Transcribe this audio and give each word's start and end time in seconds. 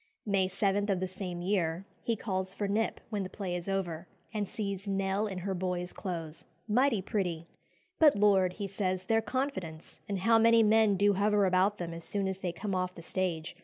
May 0.25 0.47
7 0.47 0.89
of 0.89 0.99
the 0.99 1.07
same 1.07 1.43
year, 1.43 1.85
he 2.01 2.15
calls 2.15 2.55
for 2.55 2.67
Knipp 2.67 2.97
when 3.11 3.21
the 3.21 3.29
play 3.29 3.55
is 3.55 3.69
over, 3.69 4.07
and 4.33 4.49
sees 4.49 4.87
"Nell 4.87 5.27
in 5.27 5.37
her 5.45 5.53
boy's 5.53 5.93
clothes, 5.93 6.43
mighty 6.67 7.03
pretty." 7.03 7.45
"But, 7.99 8.15
Lord!" 8.15 8.53
he 8.53 8.67
says, 8.67 9.05
"their 9.05 9.21
confidence! 9.21 9.99
and 10.09 10.21
how 10.21 10.39
many 10.39 10.63
men 10.63 10.95
do 10.95 11.13
hover 11.13 11.45
about 11.45 11.77
them 11.77 11.93
as 11.93 12.03
soon 12.03 12.27
as 12.27 12.39
they 12.39 12.51
come 12.51 12.73
off 12.73 12.95
the 12.95 13.03
stage! 13.03 13.55